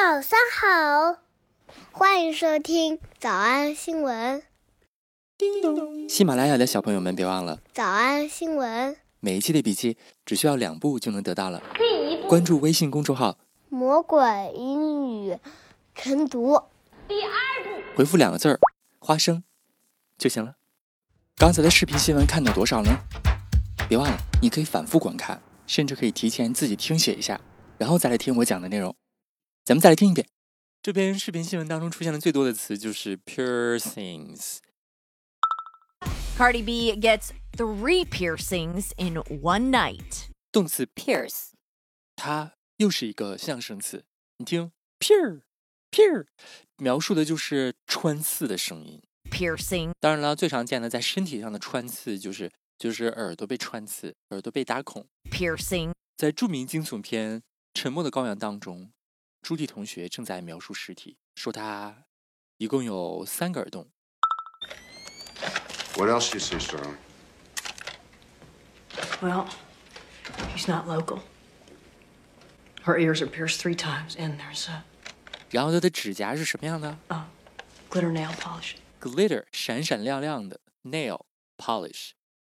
[0.00, 1.18] 早上好，
[1.90, 4.40] 欢迎收听早安新闻。
[5.36, 6.08] 叮咚！
[6.08, 8.96] 喜马拉雅的小朋友们，别忘了早安新闻。
[9.18, 11.60] 每一期的笔记只需要两步就能得到了。
[11.74, 13.38] 第一步，关注微信公众号
[13.70, 14.22] “魔鬼
[14.54, 15.36] 英语
[15.96, 16.62] 晨读”。
[17.08, 17.30] 第二
[17.64, 18.60] 步，回复两个字儿
[19.00, 19.42] “花生”
[20.16, 20.54] 就行了。
[21.36, 22.90] 刚才的视频新闻看到多少呢？
[23.88, 27.40] 别忘了，你可以反复观看，甚至可以提前自己听写一下，
[27.78, 28.94] 然后再来听我讲的内容。
[29.68, 30.26] 咱们再来听一遍。
[30.80, 34.60] 这篇视频新闻当中出现的最多的词就是 piercings。
[36.38, 40.28] Cardi B gets three piercings in one night。
[40.50, 41.50] 动词 pierce，
[42.16, 44.06] 它又是一个象声词。
[44.38, 45.42] 你听，pier
[45.90, 46.24] pier，
[46.78, 49.02] 描述的就是穿刺的声音。
[49.30, 49.90] piercing。
[50.00, 55.06] 当然了，最常见的在身体上的穿刺就是就是耳朵被穿刺，耳朵被打孔。
[55.30, 55.92] piercing。
[56.16, 57.40] 在著名惊悚片
[57.74, 58.90] 《沉默的羔羊》当中，
[59.42, 62.04] 朱棣同学正在描述尸体，说他
[62.58, 63.90] 一共有三个耳洞。
[65.96, 66.96] What else do you see, Sterling?
[69.20, 69.48] Well,
[70.54, 71.20] she's not local.
[72.84, 74.84] Her ears are pierced three times, and there's a.
[75.50, 77.24] 然后她的指甲是什么样的？Uh,
[77.90, 78.74] glitter nail polish.
[79.00, 81.24] Glitter 闪闪亮亮的，nail
[81.56, 82.10] polish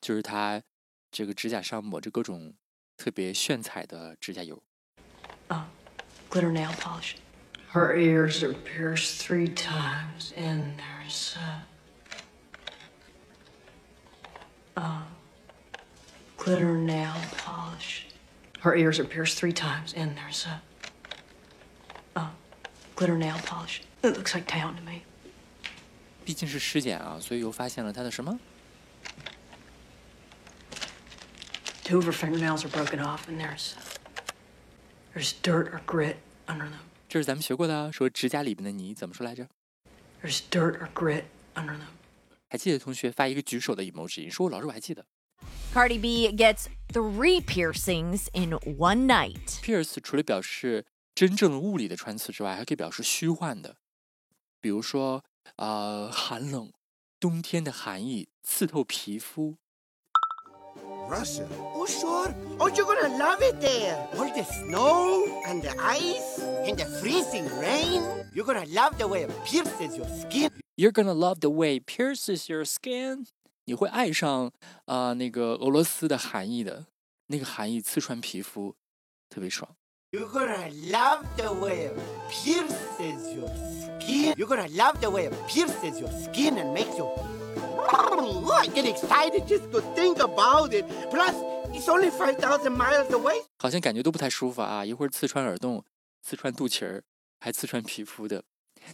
[0.00, 0.62] 就是她
[1.10, 2.54] 这个指甲上抹着各种
[2.96, 4.62] 特别炫彩的指甲油。
[5.48, 5.64] Uh,
[6.29, 7.17] glitter nail polish.
[7.69, 11.37] Her ears are pierced three times, and there's
[14.75, 14.79] a.
[14.79, 15.01] Uh,
[16.37, 18.07] glitter nail polish.
[18.59, 20.61] Her ears are pierced three times, and there's a.
[22.15, 22.29] Uh,
[22.95, 23.81] glitter nail polish.
[24.03, 25.03] It looks like town to me.
[26.25, 28.39] 毕竟是尸检啊，所以又发现了她的什么
[31.83, 33.73] Two of her fingernails are broken off, and there's
[35.14, 36.80] there's dirt or grit under them.
[37.08, 39.48] 这是咱们学过的啊，说指甲里面的泥怎么说来着
[40.22, 41.88] There's dirt or grit under them.
[42.48, 45.06] 还记得同学发一个举手的 emoji，说老师我还记得。
[45.72, 49.60] Cardi B gets three piercings in one night。
[49.62, 53.76] Pierce 除了表示真正的物理的穿刺之外，还可以表示虚幻的，
[54.60, 55.24] 比如说
[55.56, 56.72] 呃寒冷，
[57.20, 59.58] 冬天的寒意刺透皮肤。
[61.07, 61.47] Russia?
[61.75, 62.33] Oh, sure.
[62.59, 64.07] Oh, you're gonna love it there.
[64.17, 68.01] All the snow and the ice and the freezing rain.
[68.33, 70.49] You're gonna love the way it pierces your skin.
[70.75, 73.27] You're gonna love the way pierces your skin。
[73.65, 74.51] 你会爱上
[74.85, 76.87] 啊、呃那个俄罗斯的寒意的，
[77.27, 78.75] 那个寒意刺穿皮肤，
[79.29, 79.69] 特别爽。
[80.11, 81.93] You're gonna love the way it
[82.29, 84.35] pierces your skin.
[84.35, 87.07] You're gonna love the way it pierces your skin and makes you.
[88.30, 90.84] Oh, I get excited just to think about it.
[91.10, 91.34] Plus,
[91.72, 93.42] it's only 5,000 miles away.
[93.58, 95.82] 好像感觉都不太舒服啊，一会儿刺穿耳洞，
[96.22, 97.04] 刺穿肚脐儿，
[97.40, 98.44] 还刺穿皮肤的。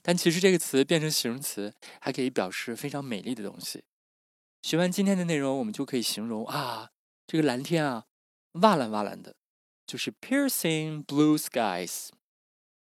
[0.03, 3.83] 但其实这个词变成形容词，还可以表示非常美丽的东西。
[4.63, 6.91] 学完今天的内容，我们就可以形容啊，
[7.27, 8.05] 这个蓝天啊，
[8.53, 9.35] 瓦蓝瓦蓝的，
[9.85, 12.11] 就是 piercing blue skies，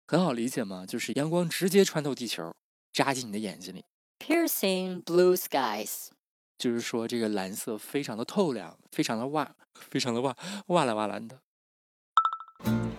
[0.06, 2.54] 很好理解嘛，就是阳光直接穿透地球，
[2.92, 3.84] 扎进你的眼睛里。
[4.18, 6.08] Piercing blue skies.
[6.56, 10.36] 就是说这个蓝色非常的透亮，非常的哇，非常的哇
[10.68, 11.38] 哇蓝哇蓝的。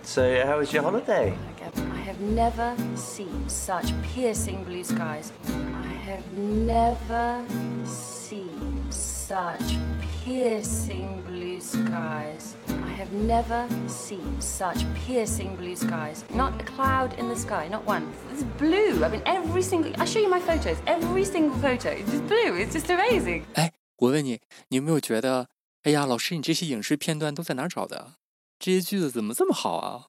[0.04, 1.34] So, how was your holiday?
[1.64, 5.32] I have never seen such piercing blue skies.
[5.48, 7.44] I have never
[7.86, 9.78] seen such
[10.26, 12.56] piercing blue skies.
[12.68, 16.26] I have never seen such piercing blue skies.
[16.34, 18.08] Not a cloud in the sky, not one.
[18.34, 19.06] It's blue.
[19.06, 19.94] I mean, every single.
[20.02, 20.78] I show you my photos.
[20.88, 22.58] Every single photo is just blue.
[22.58, 23.44] It's just amazing.
[23.54, 25.50] 哎，我问你，你有没有觉得，
[25.84, 28.14] 哎呀，老师，你这些影视片段都在哪找的？
[28.58, 30.08] 这些句子怎么这么好啊？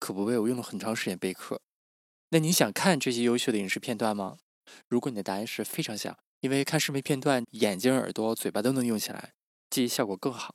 [0.00, 1.60] 可不呗，我用了很长时间备课。
[2.30, 4.38] 那你想看这些优秀的影视片段吗？
[4.88, 9.32] 如果你的答案是非常想，因为看视频片段，眼睛、耳朵、嘴巴都能用起来，
[9.74, 10.54] 记忆效果更好。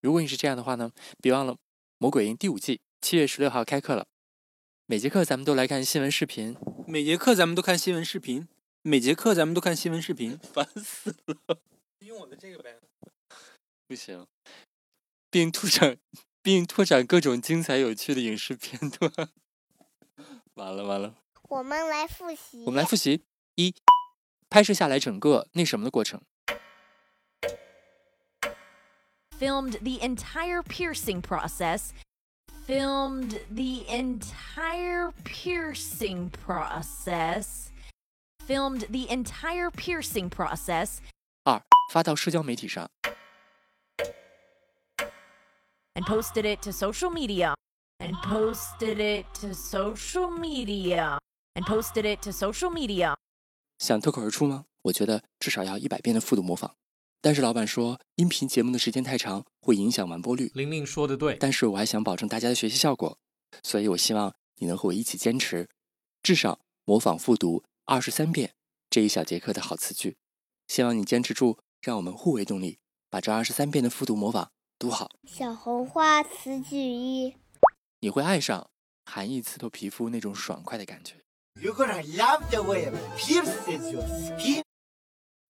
[0.00, 1.52] 如果你是这样的话呢，别忘了
[1.98, 4.06] 《魔鬼营》第五季七月十六号开课了。
[4.86, 6.56] 每节课咱们都来看新闻视频，
[6.86, 8.48] 每节课咱们都看新闻视频，
[8.80, 11.60] 每节课咱们都看新闻视频，烦死了。
[11.98, 12.80] 用我的这个呗。
[13.86, 14.26] 不行，
[15.30, 15.98] 并拓展
[16.40, 19.28] 并拓展各种精彩有趣的影视片段。
[20.54, 21.16] 完了完了，
[21.50, 22.64] 我们来复习。
[22.64, 23.22] 我们来复习
[23.56, 23.74] 一，
[24.48, 26.22] 拍摄下来整个那什么的过程。
[29.37, 31.93] Filmed the entire piercing process.
[32.65, 37.71] Filmed the entire piercing process.
[38.45, 40.99] Filmed the entire piercing process
[41.43, 41.61] 二，
[41.91, 42.89] 发到社交媒体上。
[45.95, 47.53] and posted it to social media
[47.99, 51.19] and posted it to social media.
[51.55, 53.15] And posted it to social media.
[53.77, 54.65] 想脱口而出吗？
[54.81, 56.75] 我觉得至少要一百遍的复读模仿。
[57.20, 60.52] 但是老板说，音频节目的时间太长，会影响完播率。
[60.54, 63.18] 玲玲说的对，但是我还想保证大家的学习效果，
[63.64, 65.68] 所以我希望你能和我一起坚持，
[66.22, 68.54] 至少模仿复读二十三遍
[68.88, 70.16] 这一小节课的好词句。
[70.68, 72.78] 希望你坚持住，让我们互为动力，
[73.10, 75.10] 把这二十三遍的复读模仿读好。
[75.26, 77.34] 小红花词句一，
[78.00, 78.70] 你会爱上
[79.04, 81.16] 含义刺透皮肤那种爽快的感觉。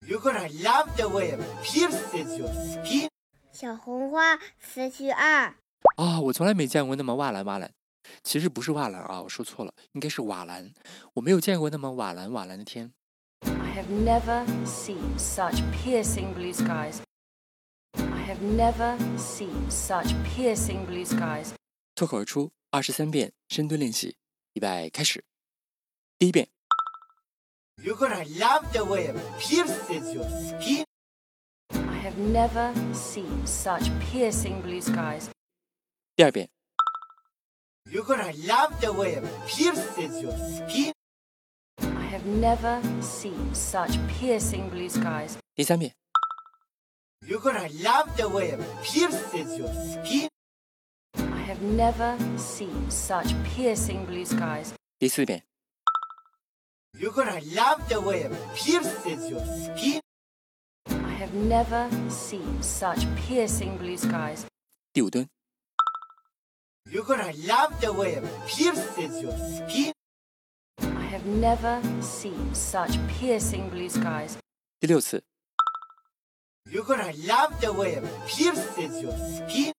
[0.06, 2.48] You're gonna love the way it pierces your skin.
[2.48, 3.08] You're gonna love the way it pierces your skin.
[3.52, 5.54] 小红花词句二，
[5.96, 7.72] 啊、我从来没见过那么瓦蓝瓦蓝，
[8.22, 10.72] 其实不是瓦蓝啊，我说错了，应该是瓦蓝。
[11.14, 12.92] 我没有见过那么瓦蓝瓦蓝的天。
[13.40, 17.00] I have never seen such piercing blue skies.
[17.94, 21.48] I have never seen such piercing blue skies.
[21.96, 24.16] 脱口而出二十三遍深蹲练习，
[24.52, 25.24] 预备开始。
[26.16, 26.48] 第一遍，
[27.81, 30.85] You're gonna love the way it pierces your skin.
[31.73, 35.29] I have never seen such piercing blue skies.
[36.15, 36.49] 第二遍，
[37.91, 40.93] You're gonna love the way it pierces your skin.
[41.81, 45.37] I have never seen such piercing blue skies.
[45.55, 45.93] 第三遍，
[47.27, 50.29] You're gonna love the way it pierces your skin.
[51.17, 54.71] I have never seen such piercing blue skies.
[54.99, 55.43] 第四遍，
[56.97, 59.99] You're gonna love the way it pierces your skin.
[60.87, 64.45] I have never seen such piercing blue skies.
[64.93, 65.27] 第五蹲，
[66.89, 69.91] You're gonna love the way it pierces your skin.
[70.77, 74.37] I have never seen such piercing blue skies.
[74.79, 75.23] 第六次，
[76.69, 79.73] You're gonna love the way it pierces your skin.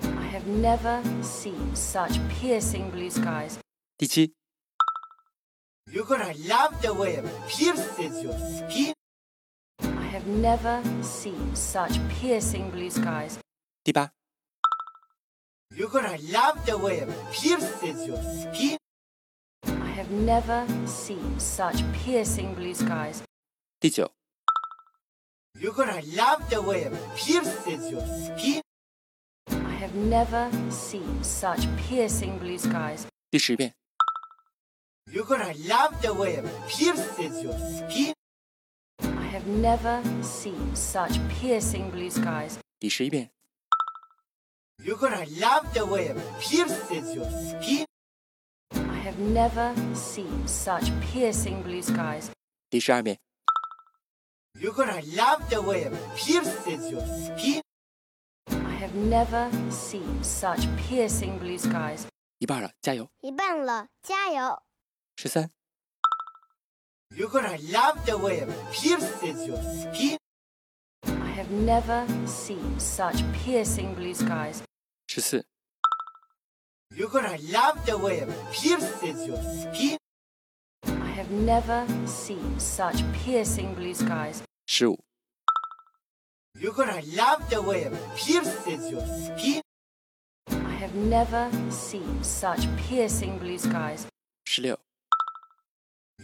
[0.00, 3.58] I have never seen such piercing blue skies.
[3.96, 4.34] 第七，
[5.90, 8.92] You're gonna love the way it pierces your skin.
[9.80, 13.38] I have never seen such piercing blue skies.
[13.84, 14.10] 第八，
[15.70, 18.76] You're gonna love the way it pierces your skin.
[19.66, 23.22] I have never seen such piercing blue skies.
[23.78, 24.10] 第九，
[25.60, 28.62] You're gonna love the way it pierces your skin.
[29.46, 33.06] I have never seen such piercing blue skies.
[33.30, 33.74] 第十遍，
[35.10, 38.14] You're gonna love the way it pierces your skin.
[39.00, 42.58] I have never seen such piercing blue skies.
[42.80, 43.30] 第十一遍，
[44.78, 47.86] You're gonna love the way it pierces your skin.
[48.72, 52.30] I have never seen such piercing blue skies.
[52.70, 53.18] 第十二遍，
[54.60, 57.62] You're gonna love the way it pierces your skin.
[58.46, 62.06] I have never seen such piercing blue skies.
[62.38, 63.08] 一半了，加油！
[63.20, 64.60] 一半了，加油！
[65.18, 65.50] 十三、
[67.16, 70.18] You're gonna love the way it pierces your skin.
[71.06, 74.62] I have never seen such piercing blue skies.
[75.06, 75.46] 十四、
[76.94, 79.96] You're gonna love the way it pierces your skin.
[80.82, 84.42] I have never seen such piercing blue skies.
[84.66, 84.98] 十五、
[86.58, 89.62] You're gonna love the way it pierces your skin.
[90.48, 94.06] I have never seen such piercing blue skies.
[94.44, 94.78] 十六、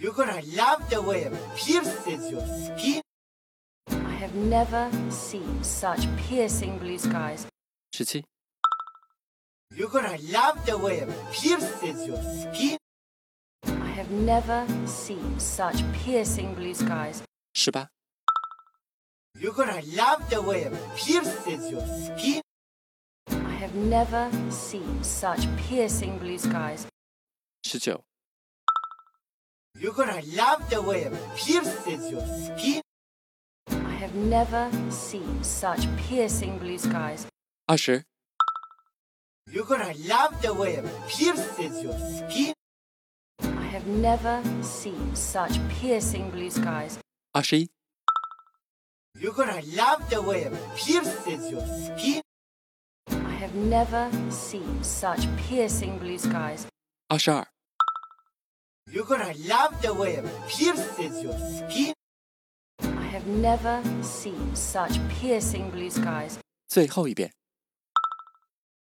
[0.01, 3.03] You're gonna love the way it pierces your skin.
[3.91, 7.47] I have never seen such piercing blue skies.
[7.93, 8.25] 十七、
[9.77, 12.79] You're gonna love the way it pierces your skin.
[13.67, 17.23] I have never seen such piercing blue skies.
[17.53, 17.89] 十八、
[19.39, 22.41] You're gonna love the way it pierces your skin.
[23.29, 26.87] I have never seen such piercing blue skies.
[27.63, 28.03] 十九、
[29.78, 32.82] you're gonna love the way it pierces your skin.
[33.68, 37.28] I have never seen such piercing blue skies.
[37.68, 38.04] Usher.
[39.52, 42.54] You're gonna love the way it pierces your skin.
[43.42, 46.98] I have never seen such piercing blue skies.
[47.36, 47.68] Ashi.
[49.20, 52.22] You're gonna love the way it pierces your skin.
[53.10, 56.66] I have never seen such piercing blue skies.
[57.10, 57.48] Ashar.
[58.92, 61.94] You're gonna love the way it pierces your skin.
[62.80, 66.38] I have never seen such piercing blue skies.
[66.68, 67.34] 最后一遍。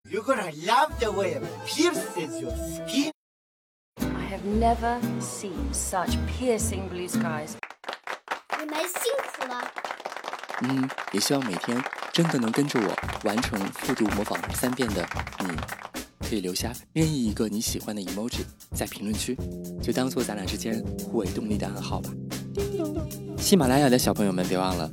[0.03, 3.11] You're gonna love the way it pierces your skin.
[3.99, 7.55] I have never seen such piercing blue skies.
[8.59, 9.71] 你们辛苦了。
[10.63, 15.07] 嗯，也希望每天真的能跟着我完成复读模仿三遍的
[15.39, 15.47] 你，
[16.19, 18.41] 可以留下任意一个你喜欢的 emoji
[18.75, 19.37] 在评论区，
[19.81, 22.09] 就当做咱俩之间互为动力的暗号吧。
[23.37, 24.89] 喜马拉雅的小朋友们，别忘了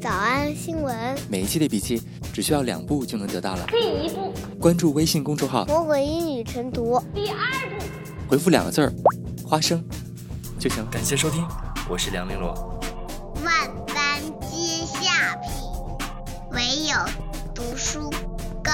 [0.00, 2.00] 早安新闻，每一期的笔记
[2.32, 3.66] 只需要两步就能得到了。
[3.66, 7.36] 第一步，关注微信公众号魔鬼英语晨读；第二
[7.78, 7.84] 步，
[8.28, 8.92] 回复两个字儿
[9.44, 9.84] “花生”
[10.58, 10.86] 就行。
[10.90, 11.44] 感谢收听，
[11.90, 12.54] 我是梁玲珑。
[13.44, 15.50] 万般皆下品，
[16.52, 16.96] 唯有
[17.52, 18.08] 读书
[18.62, 18.72] 高。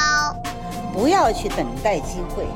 [0.94, 2.46] 不要去等待机会，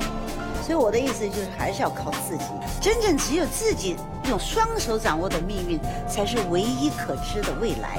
[0.65, 2.45] 所以我的意思就是还是要靠自己。
[2.81, 3.97] 真正只有自己
[4.29, 7.99] 用双手掌握的命运，才是唯一可知的未来。